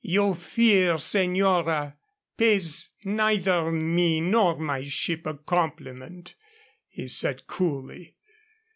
[0.03, 1.95] "Your fear, señora,
[2.35, 6.33] pays neither me nor my ship a compliment,"
[6.89, 8.15] he said, coolly.